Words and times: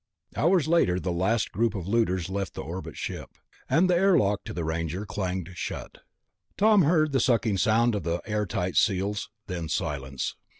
Hours 0.35 0.67
later, 0.67 0.99
the 0.99 1.11
last 1.11 1.51
group 1.51 1.75
of 1.75 1.87
looters 1.87 2.27
left 2.27 2.55
the 2.55 2.63
orbit 2.63 2.97
ship, 2.97 3.37
and 3.69 3.87
the 3.87 3.93
airlock 3.95 4.43
to 4.45 4.51
the 4.51 4.63
Ranger 4.63 5.05
clanged 5.05 5.51
shut. 5.53 5.99
Tom 6.57 6.81
heard 6.81 7.11
the 7.11 7.19
sucking 7.19 7.59
sound 7.59 7.93
of 7.93 8.01
the 8.01 8.19
air 8.25 8.47
tight 8.47 8.75
seals, 8.77 9.29
then 9.45 9.69
silence. 9.69 10.35